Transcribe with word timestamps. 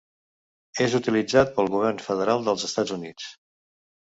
És 0.85 0.95
utilitzat 0.99 1.51
pel 1.59 1.69
govern 1.75 2.01
federal 2.09 2.43
dels 2.49 2.67
Estats 2.71 2.97
Units. 2.97 3.29